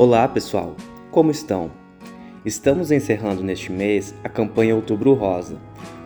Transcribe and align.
Olá 0.00 0.26
pessoal, 0.26 0.76
como 1.10 1.30
estão? 1.30 1.70
Estamos 2.42 2.90
encerrando 2.90 3.44
neste 3.44 3.70
mês 3.70 4.14
a 4.24 4.30
campanha 4.30 4.74
Outubro 4.74 5.12
Rosa, 5.12 5.58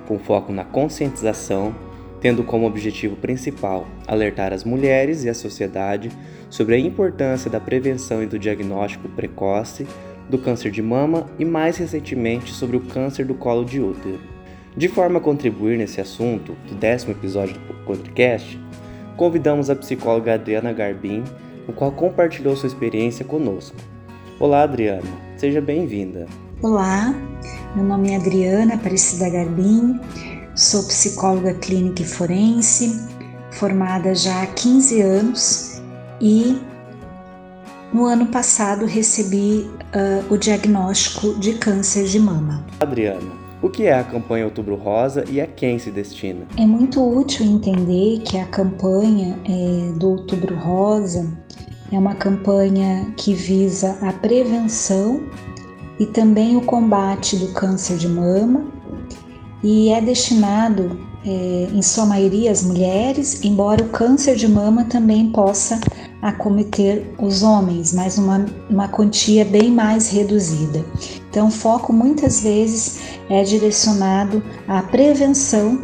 com 0.08 0.18
foco 0.18 0.52
na 0.52 0.64
conscientização, 0.64 1.72
tendo 2.20 2.42
como 2.42 2.66
objetivo 2.66 3.14
principal 3.14 3.86
alertar 4.04 4.52
as 4.52 4.64
mulheres 4.64 5.22
e 5.22 5.28
a 5.28 5.32
sociedade 5.32 6.10
sobre 6.50 6.74
a 6.74 6.78
importância 6.80 7.48
da 7.48 7.60
prevenção 7.60 8.20
e 8.20 8.26
do 8.26 8.36
diagnóstico 8.36 9.08
precoce 9.10 9.86
do 10.28 10.38
câncer 10.38 10.72
de 10.72 10.82
mama 10.82 11.26
e, 11.38 11.44
mais 11.44 11.76
recentemente, 11.76 12.50
sobre 12.50 12.76
o 12.76 12.80
câncer 12.80 13.24
do 13.24 13.34
colo 13.36 13.64
de 13.64 13.80
útero. 13.80 14.18
De 14.76 14.88
forma 14.88 15.20
a 15.20 15.22
contribuir 15.22 15.78
nesse 15.78 16.00
assunto, 16.00 16.56
do 16.66 16.74
décimo 16.74 17.12
episódio 17.12 17.54
do 17.60 17.74
podcast, 17.84 18.60
convidamos 19.16 19.70
a 19.70 19.76
psicóloga 19.76 20.34
Adriana 20.34 20.72
Garbim 20.72 21.22
o 21.66 21.72
qual 21.72 21.92
compartilhou 21.92 22.56
sua 22.56 22.66
experiência 22.66 23.24
conosco. 23.24 23.76
Olá, 24.40 24.64
Adriana, 24.64 25.06
seja 25.36 25.60
bem-vinda. 25.60 26.26
Olá, 26.60 27.14
meu 27.76 27.84
nome 27.84 28.10
é 28.10 28.16
Adriana 28.16 28.74
Aparecida 28.74 29.30
Garbim, 29.30 30.00
sou 30.56 30.82
psicóloga 30.82 31.54
clínica 31.54 32.02
e 32.02 32.04
forense, 32.04 33.00
formada 33.52 34.12
já 34.12 34.42
há 34.42 34.46
15 34.48 35.00
anos 35.00 35.82
e 36.20 36.58
no 37.92 38.06
ano 38.06 38.26
passado 38.26 38.86
recebi 38.86 39.70
uh, 39.94 40.34
o 40.34 40.36
diagnóstico 40.36 41.38
de 41.38 41.54
câncer 41.54 42.06
de 42.06 42.18
mama. 42.18 42.66
Adriana, 42.80 43.30
o 43.62 43.70
que 43.70 43.84
é 43.84 43.94
a 43.94 44.02
campanha 44.02 44.46
Outubro 44.46 44.74
Rosa 44.74 45.24
e 45.30 45.40
a 45.40 45.46
quem 45.46 45.78
se 45.78 45.92
destina? 45.92 46.44
É 46.58 46.66
muito 46.66 47.00
útil 47.00 47.46
entender 47.46 48.20
que 48.22 48.36
a 48.36 48.46
campanha 48.46 49.38
é, 49.44 49.92
do 49.96 50.10
Outubro 50.10 50.56
Rosa 50.56 51.43
é 51.94 51.98
uma 51.98 52.14
campanha 52.14 53.12
que 53.16 53.34
visa 53.34 53.96
a 54.02 54.12
prevenção 54.12 55.22
e 55.98 56.06
também 56.06 56.56
o 56.56 56.62
combate 56.62 57.36
do 57.36 57.52
câncer 57.52 57.96
de 57.96 58.08
mama 58.08 58.66
e 59.62 59.90
é 59.90 60.00
destinado, 60.00 60.98
é, 61.24 61.68
em 61.72 61.80
sua 61.80 62.04
maioria, 62.04 62.50
às 62.50 62.62
mulheres, 62.62 63.44
embora 63.44 63.82
o 63.82 63.88
câncer 63.88 64.34
de 64.34 64.46
mama 64.46 64.84
também 64.84 65.30
possa 65.30 65.80
acometer 66.20 67.14
os 67.18 67.42
homens, 67.42 67.94
mas 67.94 68.18
uma, 68.18 68.44
uma 68.68 68.88
quantia 68.88 69.44
bem 69.44 69.70
mais 69.70 70.10
reduzida. 70.10 70.84
Então, 71.30 71.46
o 71.46 71.50
foco 71.50 71.92
muitas 71.92 72.42
vezes 72.42 72.98
é 73.30 73.42
direcionado 73.42 74.42
à 74.68 74.82
prevenção 74.82 75.80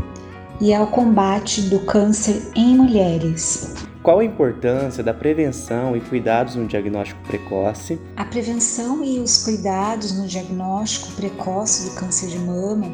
e 0.61 0.75
ao 0.75 0.89
combate 0.89 1.63
do 1.63 1.79
câncer 1.81 2.51
em 2.55 2.77
mulheres. 2.77 3.90
Qual 4.03 4.21
a 4.21 4.25
importância 4.25 5.05
da 5.05 5.13
prevenção 5.13 5.95
e 5.95 6.01
cuidados 6.01 6.55
no 6.55 6.67
diagnóstico 6.67 7.21
precoce? 7.25 8.01
A 8.17 8.25
prevenção 8.25 9.05
e 9.05 9.21
os 9.21 9.45
cuidados 9.45 10.17
no 10.17 10.27
diagnóstico 10.27 11.13
precoce 11.13 11.91
do 11.91 11.97
câncer 11.97 12.29
de 12.29 12.39
mama 12.39 12.91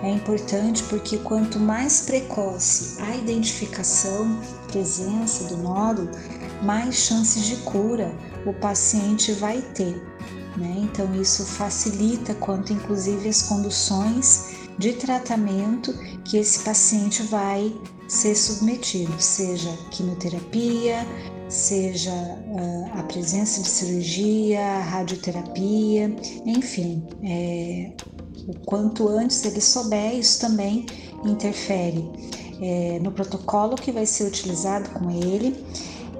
é 0.00 0.10
importante 0.10 0.84
porque 0.84 1.18
quanto 1.18 1.58
mais 1.58 2.02
precoce 2.02 3.02
a 3.02 3.16
identificação, 3.16 4.38
presença 4.68 5.52
do 5.52 5.56
nódulo, 5.60 6.08
mais 6.62 6.94
chances 6.94 7.46
de 7.46 7.56
cura 7.64 8.14
o 8.46 8.52
paciente 8.52 9.32
vai 9.32 9.60
ter. 9.60 10.00
Né? 10.56 10.72
Então, 10.84 11.12
isso 11.20 11.44
facilita 11.44 12.32
quanto, 12.32 12.72
inclusive, 12.72 13.28
as 13.28 13.42
conduções 13.42 14.68
de 14.78 14.92
tratamento 14.92 15.92
que 16.24 16.36
esse 16.36 16.62
paciente 16.62 17.24
vai 17.24 17.74
ser 18.08 18.34
submetido, 18.34 19.12
seja 19.18 19.70
quimioterapia, 19.90 21.06
seja 21.48 22.10
uh, 22.10 22.98
a 22.98 23.02
presença 23.04 23.62
de 23.62 23.68
cirurgia, 23.68 24.78
radioterapia, 24.80 26.14
enfim, 26.44 27.02
é, 27.22 27.92
o 28.48 28.54
quanto 28.66 29.08
antes 29.08 29.44
ele 29.44 29.60
souber, 29.60 30.14
isso 30.14 30.40
também 30.40 30.86
interfere 31.24 32.10
é, 32.60 32.98
no 33.00 33.10
protocolo 33.10 33.76
que 33.76 33.92
vai 33.92 34.06
ser 34.06 34.24
utilizado 34.24 34.88
com 34.90 35.10
ele, 35.10 35.64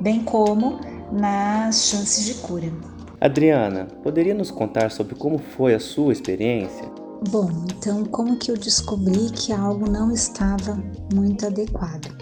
bem 0.00 0.22
como 0.24 0.80
nas 1.12 1.88
chances 1.88 2.24
de 2.24 2.34
cura. 2.34 2.72
Adriana, 3.20 3.86
poderia 4.02 4.34
nos 4.34 4.50
contar 4.50 4.90
sobre 4.90 5.14
como 5.14 5.38
foi 5.38 5.74
a 5.74 5.80
sua 5.80 6.12
experiência? 6.12 7.03
Bom, 7.30 7.50
então 7.76 8.04
como 8.04 8.36
que 8.36 8.50
eu 8.50 8.56
descobri 8.56 9.30
que 9.30 9.52
algo 9.52 9.90
não 9.90 10.10
estava 10.10 10.78
muito 11.12 11.46
adequado? 11.46 12.14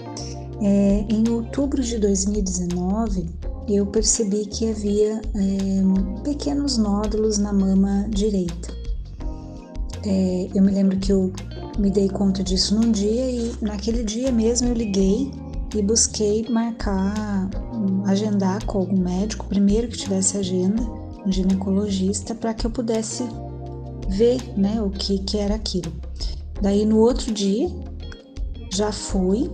É, 0.60 1.04
em 1.08 1.28
outubro 1.28 1.82
de 1.82 1.98
2019, 1.98 3.28
eu 3.68 3.84
percebi 3.86 4.46
que 4.46 4.70
havia 4.70 5.20
é, 5.34 6.22
pequenos 6.22 6.78
nódulos 6.78 7.38
na 7.38 7.52
mama 7.52 8.06
direita. 8.10 8.72
É, 10.04 10.48
eu 10.54 10.62
me 10.62 10.70
lembro 10.70 10.96
que 10.98 11.12
eu 11.12 11.32
me 11.78 11.90
dei 11.90 12.08
conta 12.08 12.42
disso 12.42 12.74
num 12.74 12.92
dia 12.92 13.30
e 13.30 13.52
naquele 13.60 14.04
dia 14.04 14.30
mesmo 14.30 14.68
eu 14.68 14.74
liguei 14.74 15.30
e 15.74 15.82
busquei 15.82 16.46
marcar, 16.48 17.50
agendar 18.06 18.64
com 18.66 18.78
algum 18.78 18.98
médico, 18.98 19.46
primeiro 19.46 19.88
que 19.88 19.96
tivesse 19.96 20.36
agenda, 20.36 20.82
um 21.26 21.32
ginecologista, 21.32 22.34
para 22.34 22.52
que 22.54 22.66
eu 22.66 22.70
pudesse 22.70 23.24
ver 24.12 24.40
né, 24.56 24.80
o 24.80 24.90
que, 24.90 25.18
que 25.18 25.38
era 25.38 25.54
aquilo. 25.54 25.92
Daí 26.60 26.84
no 26.84 26.98
outro 26.98 27.32
dia 27.32 27.68
já 28.72 28.92
fui 28.92 29.50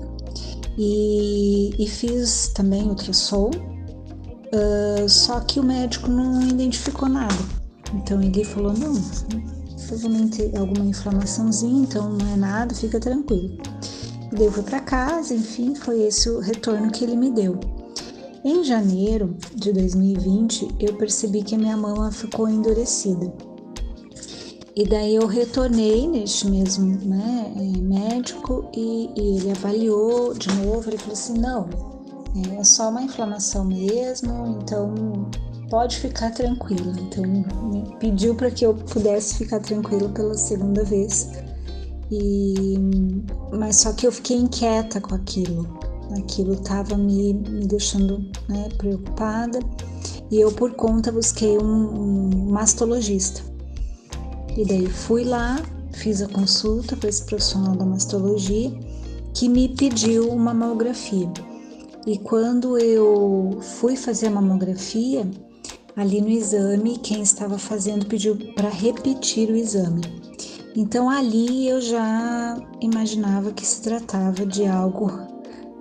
e, 0.77 1.75
e 1.79 1.89
fiz 1.89 2.49
também 2.55 2.83
ultrassom, 2.85 3.51
uh, 3.51 5.09
só 5.09 5.41
que 5.41 5.59
o 5.59 5.65
médico 5.65 6.11
não 6.11 6.43
identificou 6.43 7.09
nada. 7.09 7.35
Então 7.95 8.23
ele 8.23 8.45
falou: 8.45 8.73
não, 8.75 8.95
provavelmente 9.87 10.53
alguma 10.57 10.85
inflamaçãozinha, 10.85 11.83
então 11.83 12.11
não 12.11 12.35
é 12.35 12.37
nada, 12.37 12.75
fica 12.75 13.01
tranquilo. 13.01 13.57
E 14.31 14.37
daí 14.37 14.47
eu 14.47 14.53
fui 14.53 14.63
para 14.63 14.81
casa, 14.81 15.35
enfim, 15.35 15.75
foi 15.75 16.03
esse 16.03 16.29
o 16.29 16.41
retorno 16.41 16.91
que 16.91 17.05
ele 17.05 17.17
me 17.17 17.31
deu. 17.31 17.59
Em 18.45 18.63
janeiro 18.63 19.37
de 19.55 19.73
2020, 19.73 20.77
eu 20.79 20.95
percebi 20.95 21.43
que 21.43 21.55
a 21.55 21.59
minha 21.59 21.77
mama 21.77 22.13
ficou 22.13 22.49
endurecida. 22.49 23.33
E 24.79 24.85
daí 24.85 25.17
eu 25.17 25.27
retornei 25.27 26.07
neste 26.07 26.49
mesmo 26.49 26.87
né, 27.05 27.53
é, 27.57 27.79
médico 27.81 28.71
e, 28.73 29.11
e, 29.17 29.37
ele 29.37 29.51
avaliou 29.51 30.33
de 30.33 30.49
novo. 30.55 30.89
Ele 30.89 30.97
falou 30.97 31.15
assim: 31.15 31.37
não, 31.37 31.69
é 32.57 32.63
só 32.63 32.89
uma 32.89 33.03
inflamação 33.03 33.65
mesmo, 33.65 34.61
então 34.63 35.29
pode 35.69 35.99
ficar 35.99 36.31
tranquila. 36.31 36.95
Então 36.97 37.25
me 37.25 37.97
pediu 37.99 38.37
para 38.37 38.53
que 38.53 38.65
eu 38.65 38.73
pudesse 38.73 39.39
ficar 39.39 39.59
tranquila 39.59 40.11
pela 40.11 40.35
segunda 40.35 40.85
vez. 40.85 41.29
E 42.13 42.79
mas 43.53 43.81
só 43.81 43.93
que 43.93 44.07
eu 44.07 44.13
fiquei 44.13 44.37
inquieta 44.37 45.01
com 45.01 45.17
aquilo. 45.17 45.77
Aquilo 46.17 46.53
estava 46.53 46.97
me, 46.97 47.35
me 47.35 47.67
deixando 47.67 48.25
né, 48.49 48.69
preocupada 48.79 49.59
e 50.31 50.39
eu 50.39 50.53
por 50.53 50.73
conta 50.75 51.11
busquei 51.11 51.59
um, 51.59 51.65
um 51.65 52.51
mastologista 52.53 53.58
e 54.59 54.65
daí 54.65 54.89
fui 54.89 55.23
lá, 55.23 55.63
fiz 55.93 56.21
a 56.21 56.27
consulta 56.27 56.97
com 56.97 57.07
esse 57.07 57.25
profissional 57.25 57.77
da 57.77 57.85
mastologia 57.85 58.73
que 59.33 59.49
me 59.49 59.69
pediu 59.69 60.29
uma 60.33 60.53
mamografia. 60.53 61.31
E 62.05 62.19
quando 62.19 62.77
eu 62.77 63.61
fui 63.63 63.95
fazer 63.95 64.27
a 64.27 64.31
mamografia, 64.31 65.31
ali 65.95 66.21
no 66.21 66.29
exame, 66.29 66.99
quem 66.99 67.23
estava 67.23 67.57
fazendo 67.57 68.07
pediu 68.07 68.37
para 68.57 68.69
repetir 68.69 69.49
o 69.49 69.55
exame. 69.55 70.01
Então 70.75 71.09
ali 71.09 71.69
eu 71.69 71.81
já 71.81 72.61
imaginava 72.81 73.53
que 73.53 73.65
se 73.65 73.81
tratava 73.81 74.45
de 74.45 74.67
algo 74.67 75.09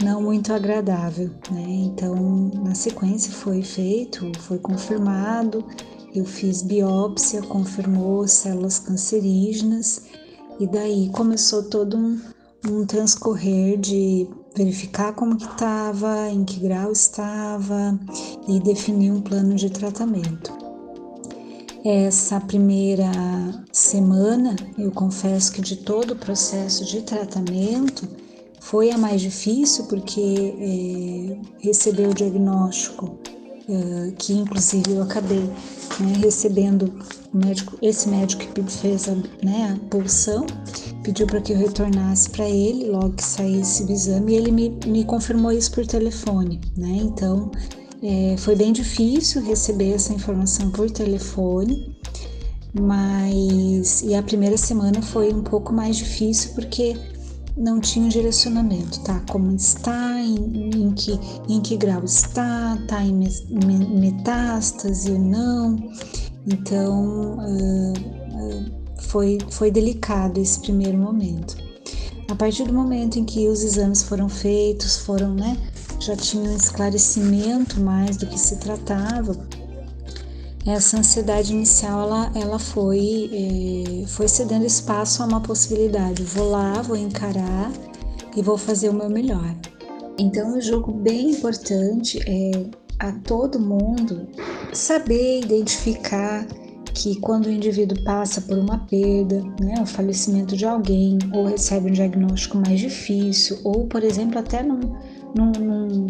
não 0.03 0.21
muito 0.21 0.53
agradável, 0.53 1.31
né? 1.49 1.65
Então 1.67 2.15
na 2.63 2.75
sequência 2.75 3.31
foi 3.31 3.63
feito, 3.63 4.31
foi 4.41 4.59
confirmado 4.59 5.65
eu 6.13 6.25
fiz 6.25 6.61
biópsia, 6.61 7.41
confirmou 7.41 8.27
células 8.27 8.79
cancerígenas 8.79 10.03
e 10.59 10.67
daí 10.67 11.09
começou 11.09 11.63
todo 11.63 11.97
um, 11.97 12.19
um 12.67 12.85
transcorrer 12.85 13.77
de 13.77 14.27
verificar 14.55 15.13
como 15.13 15.37
que 15.37 15.45
estava, 15.45 16.29
em 16.29 16.43
que 16.43 16.59
grau 16.59 16.91
estava 16.91 17.99
e 18.47 18.59
definir 18.59 19.11
um 19.11 19.21
plano 19.21 19.55
de 19.55 19.69
tratamento. 19.69 20.51
Essa 21.85 22.41
primeira 22.41 23.09
semana, 23.71 24.55
eu 24.77 24.91
confesso 24.91 25.53
que 25.53 25.61
de 25.61 25.77
todo 25.77 26.11
o 26.11 26.15
processo 26.15 26.83
de 26.83 27.01
tratamento 27.03 28.07
foi 28.59 28.91
a 28.91 28.97
mais 28.97 29.21
difícil 29.21 29.85
porque 29.85 30.19
é, 30.59 31.65
receber 31.65 32.09
o 32.09 32.13
diagnóstico, 32.13 33.17
é, 33.69 34.11
que 34.17 34.33
inclusive 34.33 34.91
eu 34.91 35.03
acabei 35.03 35.49
né, 35.99 36.13
recebendo 36.23 36.93
o 37.33 37.37
médico, 37.37 37.77
esse 37.81 38.09
médico 38.09 38.45
que 38.53 38.63
fez 38.71 39.07
a, 39.09 39.15
né, 39.43 39.75
a 39.75 39.89
pulsão, 39.89 40.45
pediu 41.03 41.25
para 41.27 41.41
que 41.41 41.53
eu 41.53 41.57
retornasse 41.57 42.29
para 42.29 42.49
ele 42.49 42.89
logo 42.89 43.11
que 43.13 43.23
saísse 43.23 43.83
o 43.83 43.91
exame 43.91 44.33
e 44.33 44.35
ele 44.35 44.51
me, 44.51 44.69
me 44.85 45.03
confirmou 45.05 45.51
isso 45.51 45.71
por 45.71 45.85
telefone, 45.85 46.59
né? 46.77 46.89
Então 47.01 47.51
É, 48.03 48.35
foi 48.37 48.55
bem 48.55 48.71
difícil 48.71 49.41
receber 49.41 49.91
essa 49.93 50.13
informação 50.13 50.69
por 50.69 50.87
telefone, 50.91 51.97
mas 52.73 54.03
e 54.03 54.13
a 54.13 54.21
primeira 54.21 54.55
semana 54.55 55.01
foi 55.01 55.33
um 55.33 55.41
pouco 55.41 55.73
mais 55.73 55.97
difícil 55.97 56.51
porque 56.53 56.95
não 57.57 57.79
tinha 57.79 58.05
um 58.05 58.09
direcionamento, 58.09 58.99
tá? 59.01 59.21
Como 59.29 59.53
está, 59.55 60.21
em, 60.21 60.69
em, 60.69 60.91
que, 60.91 61.19
em 61.49 61.59
que 61.59 61.75
grau 61.75 62.03
está, 62.03 62.77
tá 62.87 63.03
em 63.03 63.13
metástase 63.99 65.11
ou 65.11 65.19
não. 65.19 65.75
Então 66.45 67.37
uh, 67.39 67.93
uh, 67.93 69.01
foi, 69.01 69.39
foi 69.49 69.71
delicado 69.71 70.39
esse 70.39 70.59
primeiro 70.59 70.97
momento. 70.97 71.57
A 72.29 72.35
partir 72.35 72.65
do 72.65 72.73
momento 72.73 73.17
em 73.17 73.25
que 73.25 73.47
os 73.47 73.63
exames 73.63 74.03
foram 74.03 74.27
feitos, 74.27 74.97
foram, 74.97 75.33
né, 75.33 75.57
já 75.99 76.15
tinha 76.15 76.43
um 76.43 76.55
esclarecimento 76.55 77.79
mais 77.79 78.17
do 78.17 78.27
que 78.27 78.39
se 78.39 78.57
tratava, 78.57 79.33
essa 80.69 80.97
ansiedade 80.97 81.53
inicial 81.53 82.01
ela, 82.01 82.31
ela 82.35 82.59
foi, 82.59 83.29
é, 83.31 84.07
foi 84.07 84.27
cedendo 84.27 84.65
espaço 84.65 85.23
a 85.23 85.25
uma 85.25 85.41
possibilidade. 85.41 86.23
Vou 86.23 86.49
lá, 86.49 86.81
vou 86.81 86.97
encarar 86.97 87.71
e 88.35 88.41
vou 88.41 88.57
fazer 88.57 88.89
o 88.89 88.93
meu 88.93 89.09
melhor. 89.09 89.55
Então 90.19 90.55
eu 90.55 90.61
julgo 90.61 90.91
bem 90.91 91.31
importante 91.31 92.19
é, 92.27 92.65
a 92.99 93.11
todo 93.11 93.59
mundo 93.59 94.27
saber 94.73 95.41
identificar 95.41 96.45
que 96.93 97.15
quando 97.19 97.45
o 97.45 97.51
indivíduo 97.51 98.03
passa 98.03 98.41
por 98.41 98.57
uma 98.57 98.79
perda, 98.79 99.43
né, 99.61 99.75
o 99.79 99.85
falecimento 99.85 100.57
de 100.57 100.65
alguém, 100.65 101.19
ou 101.31 101.45
recebe 101.45 101.89
um 101.89 101.93
diagnóstico 101.93 102.57
mais 102.57 102.79
difícil, 102.79 103.59
ou, 103.63 103.85
por 103.85 104.03
exemplo, 104.03 104.39
até 104.39 104.63
num, 104.63 104.79
num, 105.35 105.51
num 105.51 106.07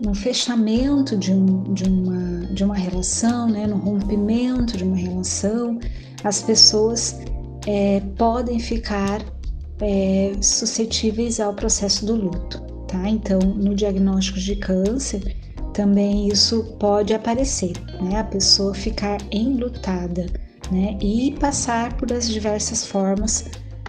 no 0.00 0.14
fechamento 0.14 1.16
de, 1.16 1.32
um, 1.32 1.72
de, 1.72 1.84
uma, 1.84 2.46
de 2.46 2.64
uma 2.64 2.76
relação, 2.76 3.48
né, 3.48 3.66
no 3.66 3.76
rompimento 3.76 4.76
de 4.76 4.84
uma 4.84 4.96
relação, 4.96 5.78
as 6.24 6.42
pessoas 6.42 7.20
é, 7.66 8.00
podem 8.16 8.58
ficar 8.58 9.22
é, 9.80 10.32
suscetíveis 10.40 11.40
ao 11.40 11.54
processo 11.54 12.06
do 12.06 12.14
luto, 12.14 12.60
tá? 12.86 13.08
Então, 13.08 13.38
no 13.38 13.74
diagnóstico 13.74 14.38
de 14.38 14.56
câncer, 14.56 15.36
também 15.72 16.28
isso 16.28 16.64
pode 16.78 17.14
aparecer, 17.14 17.72
né? 18.00 18.18
A 18.18 18.24
pessoa 18.24 18.74
ficar 18.74 19.18
enlutada, 19.30 20.26
né? 20.72 20.96
E 21.00 21.36
passar 21.38 21.96
por 21.96 22.12
as 22.12 22.28
diversas 22.28 22.84
formas, 22.84 23.44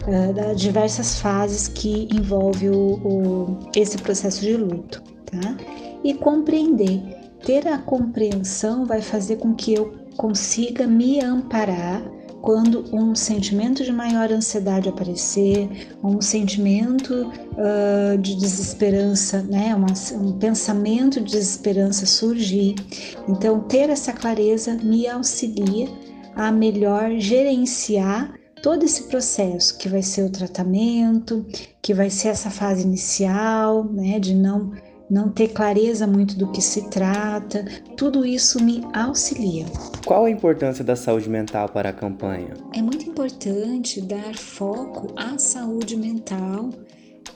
uh, 0.08 0.34
das 0.34 0.60
diversas 0.60 1.20
fases 1.20 1.68
que 1.68 2.08
envolve 2.14 2.70
o, 2.70 2.94
o, 3.04 3.60
esse 3.76 3.98
processo 3.98 4.42
de 4.42 4.56
luto, 4.56 5.02
tá? 5.26 5.58
E 6.04 6.14
compreender. 6.14 7.02
Ter 7.46 7.68
a 7.68 7.78
compreensão 7.78 8.86
vai 8.86 9.02
fazer 9.02 9.38
com 9.38 9.54
que 9.54 9.74
eu 9.74 9.94
consiga 10.18 10.86
me 10.86 11.22
amparar 11.22 12.04
quando 12.42 12.86
um 12.94 13.14
sentimento 13.16 13.84
de 13.84 13.92
maior 13.92 14.32
ansiedade 14.32 14.88
aparecer, 14.88 15.70
um 16.04 16.22
sentimento 16.22 17.28
uh, 17.28 18.18
de 18.18 18.36
desesperança, 18.36 19.42
né, 19.42 19.76
um 20.14 20.34
pensamento 20.34 21.20
de 21.20 21.32
desesperança 21.32 22.06
surgir. 22.06 22.76
Então, 23.28 23.62
ter 23.62 23.90
essa 23.90 24.14
clareza 24.14 24.76
me 24.76 25.08
auxilia 25.08 25.88
a 26.36 26.52
melhor 26.52 27.12
gerenciar 27.18 28.34
todo 28.62 28.84
esse 28.84 29.04
processo 29.04 29.78
que 29.78 29.90
vai 29.90 30.02
ser 30.02 30.24
o 30.24 30.30
tratamento, 30.30 31.46
que 31.82 31.94
vai 31.94 32.10
ser 32.10 32.30
essa 32.30 32.50
fase 32.50 32.84
inicial, 32.84 33.84
né, 33.84 34.20
de 34.20 34.34
não 34.34 34.72
não 35.10 35.30
ter 35.30 35.50
clareza 35.50 36.06
muito 36.06 36.38
do 36.38 36.52
que 36.52 36.62
se 36.62 36.90
trata, 36.90 37.66
tudo 37.98 38.26
isso 38.26 38.64
me 38.64 38.84
auxilia. 38.94 39.66
Qual 40.06 40.26
a 40.26 40.30
importância 40.30 40.84
da 40.84 40.96
saúde 40.96 41.30
mental 41.30 41.68
para 41.70 41.90
a 41.90 41.94
campanha? 41.94 42.54
É 42.74 42.82
muito 42.82 43.10
importante 43.10 44.00
dar 44.02 44.36
foco 44.36 45.14
à 45.16 45.38
saúde 45.38 45.98
mental 45.98 46.70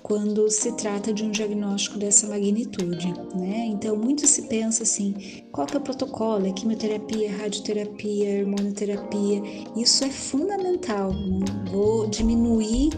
quando 0.04 0.50
se 0.50 0.74
trata 0.74 1.14
de 1.14 1.24
um 1.24 1.32
diagnóstico 1.32 1.98
dessa 1.98 2.28
magnitude, 2.28 3.14
né? 3.36 3.66
Então, 3.68 3.96
muito 3.96 4.28
se 4.28 4.44
pensa 4.44 4.84
assim, 4.84 5.44
qual 5.52 5.66
que 5.66 5.76
é 5.76 5.80
o 5.80 5.82
protocolo? 5.82 6.46
É 6.46 6.52
quimioterapia, 6.52 7.32
radioterapia, 7.32 8.42
hormonoterapia? 8.42 9.42
Isso 9.78 10.04
é 10.04 10.10
fundamental. 10.10 11.14
Não 11.14 11.72
vou 11.72 12.08
diminuir 12.08 12.90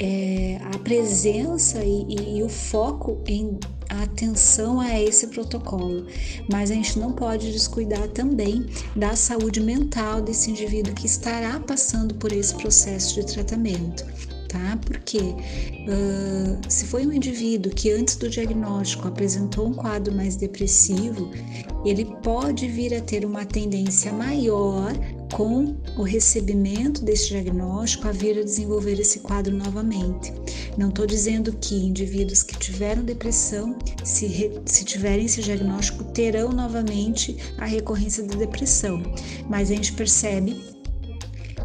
é, 0.00 0.58
a 0.72 0.78
presença 0.78 1.84
e, 1.84 2.06
e, 2.08 2.38
e 2.38 2.42
o 2.42 2.48
foco 2.48 3.22
em 3.26 3.58
atenção 3.90 4.80
a 4.80 5.00
esse 5.00 5.26
protocolo, 5.26 6.06
mas 6.50 6.70
a 6.70 6.74
gente 6.74 6.98
não 6.98 7.12
pode 7.12 7.52
descuidar 7.52 8.08
também 8.08 8.66
da 8.94 9.16
saúde 9.16 9.60
mental 9.60 10.20
desse 10.20 10.50
indivíduo 10.50 10.94
que 10.94 11.06
estará 11.06 11.58
passando 11.60 12.14
por 12.14 12.32
esse 12.32 12.54
processo 12.54 13.20
de 13.20 13.26
tratamento. 13.26 14.04
Tá? 14.48 14.76
Porque 14.84 15.18
uh, 15.18 16.58
se 16.68 16.84
foi 16.86 17.06
um 17.06 17.12
indivíduo 17.12 17.72
que 17.72 17.92
antes 17.92 18.16
do 18.16 18.28
diagnóstico 18.28 19.06
apresentou 19.06 19.68
um 19.68 19.72
quadro 19.72 20.12
mais 20.12 20.34
depressivo, 20.34 21.30
ele 21.84 22.04
pode 22.20 22.66
vir 22.66 22.92
a 22.94 23.00
ter 23.00 23.24
uma 23.24 23.44
tendência 23.44 24.12
maior 24.12 24.92
com 25.32 25.76
o 25.96 26.02
recebimento 26.02 27.04
desse 27.04 27.28
diagnóstico 27.28 28.08
a 28.08 28.12
vir 28.12 28.38
a 28.38 28.42
desenvolver 28.42 28.98
esse 29.00 29.20
quadro 29.20 29.54
novamente. 29.54 30.32
Não 30.76 30.88
estou 30.88 31.06
dizendo 31.06 31.52
que 31.52 31.74
indivíduos 31.74 32.42
que 32.42 32.58
tiveram 32.58 33.02
depressão, 33.02 33.76
se, 34.04 34.26
re, 34.26 34.60
se 34.64 34.84
tiverem 34.84 35.26
esse 35.26 35.42
diagnóstico, 35.42 36.04
terão 36.04 36.50
novamente 36.50 37.36
a 37.58 37.64
recorrência 37.64 38.24
da 38.24 38.36
depressão, 38.36 39.02
mas 39.48 39.70
a 39.70 39.74
gente 39.74 39.92
percebe 39.92 40.60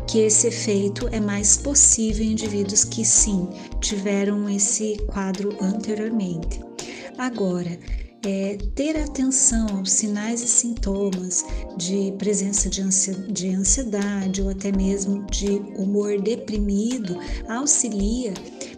que 0.07 0.19
esse 0.19 0.47
efeito 0.47 1.07
é 1.11 1.19
mais 1.19 1.57
possível 1.57 2.23
em 2.23 2.31
indivíduos 2.31 2.83
que 2.83 3.03
sim 3.03 3.49
tiveram 3.81 4.47
esse 4.49 4.97
quadro 5.07 5.55
anteriormente. 5.61 6.59
Agora, 7.17 7.77
é, 8.25 8.57
ter 8.73 8.97
atenção 8.97 9.67
aos 9.77 9.91
sinais 9.91 10.41
e 10.41 10.47
sintomas 10.47 11.45
de 11.77 12.11
presença 12.17 12.69
de 12.69 13.49
ansiedade 13.49 14.41
ou 14.41 14.49
até 14.49 14.71
mesmo 14.71 15.23
de 15.27 15.51
humor 15.77 16.19
deprimido 16.19 17.17
auxilia 17.47 18.33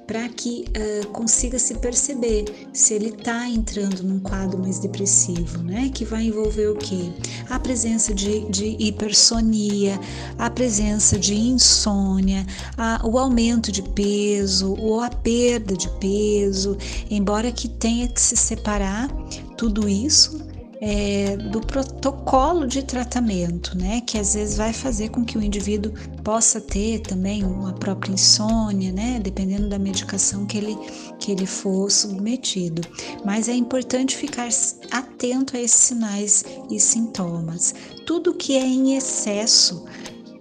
para 0.07 0.29
que 0.29 0.63
uh, 0.69 1.07
consiga 1.09 1.59
se 1.59 1.75
perceber 1.75 2.45
se 2.71 2.93
ele 2.93 3.09
está 3.09 3.47
entrando 3.49 4.01
num 4.03 4.21
quadro 4.21 4.57
mais 4.57 4.79
depressivo, 4.79 5.61
né? 5.61 5.91
Que 5.93 6.05
vai 6.05 6.23
envolver 6.23 6.67
o 6.67 6.77
quê? 6.77 7.11
A 7.49 7.59
presença 7.59 8.13
de, 8.13 8.49
de 8.49 8.77
hipersonia, 8.79 9.99
a 10.37 10.49
presença 10.49 11.19
de 11.19 11.35
insônia, 11.35 12.45
a, 12.77 13.05
o 13.05 13.19
aumento 13.19 13.69
de 13.69 13.81
peso 13.81 14.75
ou 14.79 15.01
a 15.01 15.09
perda 15.09 15.75
de 15.75 15.89
peso, 15.99 16.77
embora 17.11 17.51
que 17.51 17.67
tenha 17.67 18.07
que 18.07 18.21
se 18.21 18.37
separar 18.37 19.09
tudo 19.57 19.89
isso 19.89 20.47
é, 20.79 21.35
do 21.37 21.59
protocolo 21.59 22.67
de 22.67 22.83
tratamento, 22.83 23.77
né? 23.77 24.01
Que 24.01 24.17
às 24.17 24.33
vezes 24.33 24.57
vai 24.57 24.71
fazer 24.71 25.09
com 25.09 25.25
que 25.25 25.37
o 25.37 25.41
indivíduo 25.41 25.91
possa 26.23 26.61
ter 26.61 26.99
também 26.99 27.43
uma 27.43 27.73
própria 27.73 28.13
insônia, 28.13 28.91
né? 28.91 29.19
Dependendo 29.21 29.67
da 29.69 29.79
medicação 29.79 30.45
que 30.45 30.57
ele, 30.57 30.77
que 31.19 31.31
ele 31.31 31.45
for 31.45 31.89
submetido. 31.89 32.81
Mas 33.25 33.49
é 33.49 33.53
importante 33.53 34.15
ficar 34.15 34.49
atento 34.91 35.57
a 35.57 35.59
esses 35.59 35.81
sinais 35.81 36.45
e 36.69 36.79
sintomas. 36.79 37.73
Tudo 38.05 38.33
que 38.33 38.55
é 38.55 38.65
em 38.65 38.95
excesso 38.95 39.85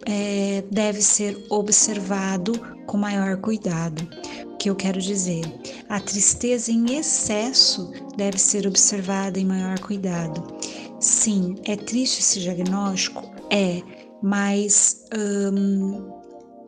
é, 0.04 0.62
deve 0.70 1.00
ser 1.00 1.46
observado 1.48 2.52
com 2.86 2.96
maior 2.96 3.36
cuidado. 3.38 4.06
Que 4.66 4.70
eu 4.70 4.74
quero 4.74 5.00
dizer? 5.00 5.44
A 5.88 6.00
tristeza 6.00 6.72
em 6.72 6.98
excesso 6.98 7.92
deve 8.16 8.36
ser 8.36 8.66
observada 8.66 9.38
em 9.38 9.44
maior 9.44 9.78
cuidado. 9.78 10.42
Sim, 10.98 11.54
é 11.64 11.76
triste 11.76 12.18
esse 12.18 12.40
diagnóstico? 12.40 13.22
É, 13.48 13.80
mas 14.20 15.04
hum, 15.16 16.10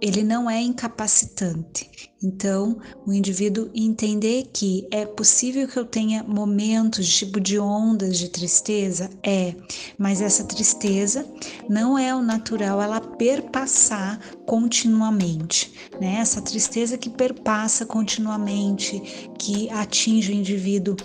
ele 0.00 0.22
não 0.22 0.48
é 0.48 0.62
incapacitante. 0.62 1.90
Então, 2.22 2.78
o 3.04 3.12
indivíduo 3.12 3.68
entender 3.74 4.48
que 4.52 4.86
é 4.92 5.04
possível 5.04 5.66
que 5.66 5.76
eu 5.76 5.84
tenha 5.84 6.22
momentos 6.22 7.08
tipo 7.08 7.40
de 7.40 7.58
ondas 7.58 8.16
de 8.16 8.28
tristeza, 8.28 9.10
é, 9.24 9.56
mas 9.98 10.20
essa 10.20 10.44
tristeza 10.44 11.26
não 11.68 11.98
é 11.98 12.14
o 12.14 12.22
natural 12.22 12.80
ela 12.80 13.00
perpassar 13.18 14.18
continuamente, 14.46 15.72
né? 16.00 16.18
Essa 16.20 16.40
tristeza 16.40 16.96
que 16.96 17.10
perpassa 17.10 17.84
continuamente, 17.84 19.00
que 19.38 19.68
atinge 19.70 20.32
o 20.32 20.34
indivíduo 20.34 20.96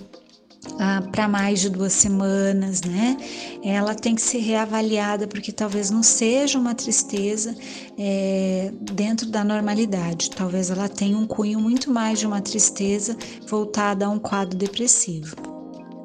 ah, 0.79 1.03
para 1.11 1.27
mais 1.27 1.59
de 1.59 1.69
duas 1.69 1.93
semanas, 1.93 2.81
né? 2.81 3.17
Ela 3.63 3.93
tem 3.93 4.15
que 4.15 4.21
ser 4.21 4.39
reavaliada 4.39 5.27
porque 5.27 5.51
talvez 5.51 5.89
não 5.89 6.01
seja 6.01 6.57
uma 6.57 6.73
tristeza 6.73 7.55
é, 7.97 8.71
dentro 8.79 9.27
da 9.29 9.43
normalidade. 9.43 10.29
Talvez 10.31 10.69
ela 10.69 10.87
tenha 10.87 11.17
um 11.17 11.27
cunho 11.27 11.59
muito 11.59 11.91
mais 11.91 12.19
de 12.19 12.27
uma 12.27 12.41
tristeza 12.41 13.17
voltada 13.47 14.05
a 14.05 14.09
um 14.09 14.19
quadro 14.19 14.57
depressivo. 14.57 15.52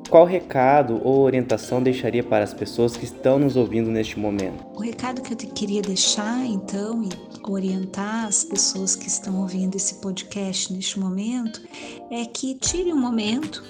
Qual 0.09 0.25
recado 0.25 1.01
ou 1.05 1.21
orientação 1.21 1.83
deixaria 1.83 2.23
para 2.23 2.43
as 2.43 2.55
pessoas 2.55 2.97
que 2.97 3.05
estão 3.05 3.39
nos 3.39 3.57
ouvindo 3.57 3.91
neste 3.91 4.19
momento? 4.19 4.65
O 4.75 4.81
recado 4.81 5.21
que 5.23 5.33
eu 5.33 5.37
queria 5.37 5.83
deixar, 5.83 6.45
então, 6.47 7.05
e 7.05 7.09
orientar 7.49 8.27
as 8.27 8.45
pessoas 8.45 8.97
que 8.97 9.07
estão 9.07 9.41
ouvindo 9.41 9.77
esse 9.77 9.97
podcast 9.97 10.73
neste 10.73 10.99
momento, 10.99 11.63
é 12.11 12.25
que 12.25 12.55
tire 12.55 12.93
um 12.93 12.99
momento 12.99 13.63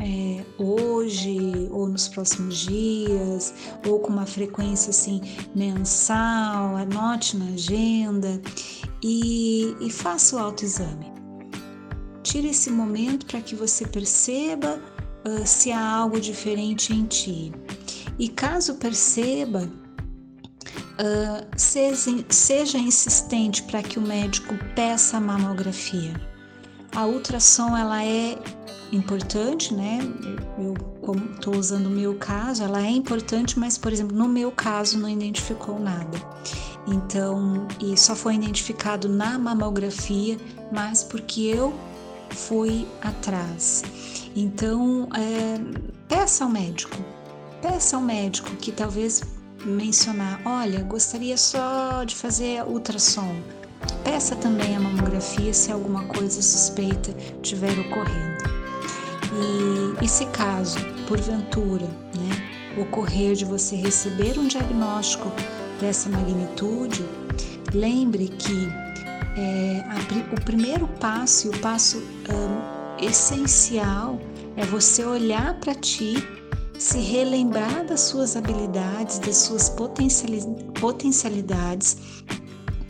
é, 0.00 0.44
hoje 0.58 1.68
ou 1.70 1.88
nos 1.88 2.08
próximos 2.08 2.58
dias, 2.58 3.54
ou 3.86 3.98
com 3.98 4.12
uma 4.12 4.26
frequência 4.26 4.90
assim 4.90 5.20
mensal, 5.54 6.76
anote 6.76 7.36
na 7.36 7.46
agenda 7.46 8.40
e, 9.02 9.74
e 9.80 9.90
faça 9.90 10.36
o 10.36 10.38
autoexame. 10.38 11.12
Tire 12.22 12.48
esse 12.48 12.70
momento 12.70 13.26
para 13.26 13.40
que 13.40 13.54
você 13.54 13.86
perceba 13.86 14.78
uh, 15.28 15.46
se 15.46 15.70
há 15.70 15.80
algo 15.80 16.20
diferente 16.20 16.92
em 16.92 17.04
ti. 17.04 17.52
E 18.18 18.28
caso 18.28 18.74
perceba, 18.74 19.70
uh, 20.98 21.46
seja, 21.56 22.24
seja 22.28 22.78
insistente 22.78 23.62
para 23.64 23.82
que 23.82 23.98
o 23.98 24.02
médico 24.02 24.54
peça 24.74 25.16
a 25.16 25.20
mamografia. 25.20 26.14
A 26.94 27.06
ultrassom 27.06 27.76
ela 27.76 28.02
é 28.02 28.38
importante, 28.90 29.74
né? 29.74 29.98
Eu 30.58 30.74
estou 31.34 31.56
usando 31.56 31.86
o 31.86 31.90
meu 31.90 32.14
caso, 32.14 32.64
ela 32.64 32.82
é 32.82 32.90
importante, 32.90 33.58
mas 33.58 33.76
por 33.78 33.92
exemplo 33.92 34.16
no 34.16 34.28
meu 34.28 34.50
caso 34.50 34.98
não 34.98 35.08
identificou 35.08 35.78
nada. 35.78 36.18
Então, 36.86 37.68
e 37.80 37.96
só 37.98 38.16
foi 38.16 38.34
identificado 38.34 39.08
na 39.08 39.38
mamografia, 39.38 40.38
mas 40.72 41.04
porque 41.04 41.42
eu 41.42 41.74
fui 42.30 42.86
atrás. 43.02 43.82
Então, 44.36 45.08
é, 45.14 45.58
peça 46.08 46.44
ao 46.44 46.50
médico, 46.50 46.96
peça 47.60 47.96
ao 47.96 48.02
médico 48.02 48.50
que 48.56 48.70
talvez 48.70 49.22
mencionar, 49.64 50.40
olha, 50.44 50.82
gostaria 50.82 51.36
só 51.36 52.04
de 52.04 52.14
fazer 52.14 52.62
ultrassom. 52.64 53.34
Peça 54.04 54.36
também 54.36 54.76
a 54.76 54.80
mamografia 54.80 55.52
se 55.52 55.72
alguma 55.72 56.04
coisa 56.04 56.40
suspeita 56.42 57.14
estiver 57.42 57.78
ocorrendo. 57.78 58.58
E, 60.00 60.04
e 60.04 60.08
se 60.08 60.26
caso, 60.26 60.78
porventura, 61.06 61.86
né, 61.86 62.80
ocorrer 62.80 63.34
de 63.34 63.44
você 63.44 63.76
receber 63.76 64.38
um 64.38 64.46
diagnóstico 64.46 65.30
dessa 65.80 66.08
magnitude, 66.08 67.04
lembre 67.72 68.28
que 68.28 68.68
é, 69.36 69.84
a, 69.88 70.34
o 70.34 70.44
primeiro 70.44 70.88
passo 71.00 71.46
e 71.46 71.50
o 71.50 71.58
passo 71.60 71.98
um, 71.98 72.77
essencial 73.00 74.18
é 74.56 74.64
você 74.64 75.04
olhar 75.04 75.58
para 75.60 75.74
ti, 75.74 76.16
se 76.78 76.98
relembrar 76.98 77.86
das 77.86 78.02
suas 78.02 78.36
habilidades, 78.36 79.18
das 79.18 79.36
suas 79.36 79.68
potencialidades, 79.68 81.96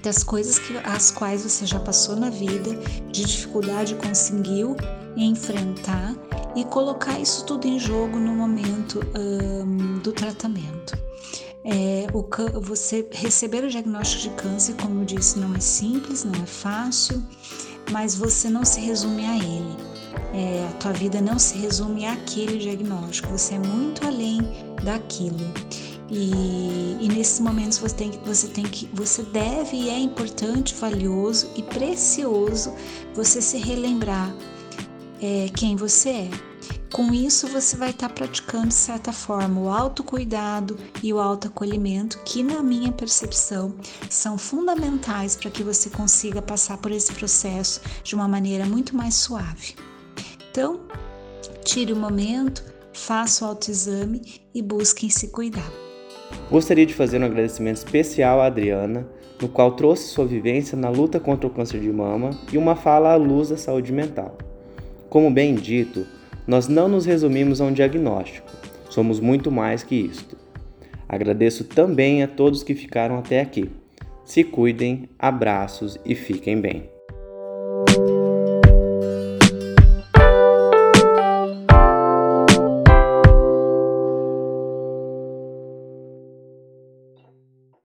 das 0.02 0.22
coisas 0.22 0.58
que, 0.58 0.76
as 0.78 1.10
quais 1.10 1.42
você 1.42 1.66
já 1.66 1.80
passou 1.80 2.16
na 2.16 2.30
vida, 2.30 2.70
de 3.10 3.24
dificuldade 3.24 3.94
conseguiu 3.96 4.76
enfrentar 5.16 6.14
e 6.54 6.64
colocar 6.64 7.18
isso 7.18 7.44
tudo 7.44 7.66
em 7.66 7.78
jogo 7.78 8.18
no 8.18 8.34
momento 8.34 9.00
um, 9.16 9.98
do 9.98 10.12
tratamento. 10.12 10.96
É, 11.64 12.06
o, 12.14 12.60
você 12.60 13.06
receber 13.10 13.64
o 13.64 13.68
diagnóstico 13.68 14.22
de 14.22 14.30
câncer, 14.42 14.74
como 14.80 15.00
eu 15.00 15.04
disse, 15.04 15.38
não 15.38 15.54
é 15.54 15.60
simples, 15.60 16.24
não 16.24 16.34
é 16.34 16.46
fácil, 16.46 17.22
mas 17.90 18.14
você 18.14 18.48
não 18.48 18.64
se 18.64 18.80
resume 18.80 19.26
a 19.26 19.36
ele. 19.36 19.76
É, 20.32 20.66
a 20.68 20.72
tua 20.74 20.92
vida 20.92 21.20
não 21.20 21.38
se 21.38 21.56
resume 21.58 22.06
àquele 22.06 22.58
diagnóstico, 22.58 23.28
você 23.28 23.54
é 23.54 23.58
muito 23.58 24.06
além 24.06 24.40
daquilo. 24.82 25.38
E, 26.10 26.96
e 27.00 27.08
nesses 27.08 27.38
momentos 27.40 27.78
você 27.78 27.94
tem, 27.94 28.10
você 28.24 28.48
tem 28.48 28.64
que, 28.64 28.88
você 28.94 29.22
deve 29.22 29.76
e 29.76 29.90
é 29.90 29.98
importante, 29.98 30.74
valioso 30.74 31.50
e 31.54 31.62
precioso 31.62 32.72
você 33.14 33.42
se 33.42 33.58
relembrar 33.58 34.34
é, 35.20 35.48
quem 35.54 35.76
você 35.76 36.08
é. 36.10 36.30
Com 36.92 37.12
isso, 37.12 37.46
você 37.48 37.76
vai 37.76 37.90
estar 37.90 38.08
tá 38.08 38.14
praticando, 38.14 38.68
de 38.68 38.74
certa 38.74 39.12
forma, 39.12 39.60
o 39.60 39.68
autocuidado 39.68 40.78
e 41.02 41.12
o 41.12 41.18
autoacolhimento, 41.18 42.18
que, 42.24 42.42
na 42.42 42.62
minha 42.62 42.90
percepção, 42.90 43.74
são 44.08 44.38
fundamentais 44.38 45.36
para 45.36 45.50
que 45.50 45.62
você 45.62 45.90
consiga 45.90 46.40
passar 46.40 46.78
por 46.78 46.90
esse 46.90 47.12
processo 47.12 47.80
de 48.02 48.14
uma 48.14 48.26
maneira 48.26 48.64
muito 48.64 48.96
mais 48.96 49.14
suave. 49.14 49.74
Então, 50.50 50.80
tire 51.62 51.92
o 51.92 51.96
momento, 51.96 52.64
faça 52.94 53.44
o 53.44 53.48
autoexame 53.48 54.22
e 54.54 54.62
busquem 54.62 55.10
se 55.10 55.28
cuidar. 55.28 55.70
Gostaria 56.50 56.86
de 56.86 56.94
fazer 56.94 57.20
um 57.20 57.26
agradecimento 57.26 57.76
especial 57.76 58.40
à 58.40 58.46
Adriana, 58.46 59.06
no 59.40 59.48
qual 59.48 59.72
trouxe 59.72 60.08
sua 60.08 60.26
vivência 60.26 60.76
na 60.76 60.88
luta 60.88 61.20
contra 61.20 61.46
o 61.46 61.50
câncer 61.50 61.80
de 61.80 61.92
mama 61.92 62.30
e 62.50 62.56
uma 62.56 62.74
fala 62.74 63.12
à 63.12 63.16
luz 63.16 63.50
da 63.50 63.58
saúde 63.58 63.92
mental. 63.92 64.36
Como 65.08 65.30
bem 65.30 65.54
dito, 65.54 66.06
nós 66.48 66.66
não 66.66 66.88
nos 66.88 67.04
resumimos 67.04 67.60
a 67.60 67.64
um 67.64 67.72
diagnóstico, 67.72 68.50
somos 68.88 69.20
muito 69.20 69.52
mais 69.52 69.82
que 69.82 69.94
isto. 69.94 70.34
Agradeço 71.06 71.64
também 71.64 72.22
a 72.22 72.26
todos 72.26 72.62
que 72.62 72.74
ficaram 72.74 73.18
até 73.18 73.40
aqui. 73.40 73.70
Se 74.24 74.42
cuidem, 74.42 75.10
abraços 75.18 75.98
e 76.06 76.14
fiquem 76.14 76.58
bem. 76.58 76.97